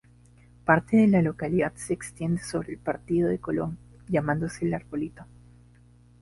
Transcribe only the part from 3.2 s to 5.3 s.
de Colón, llamándose El Arbolito.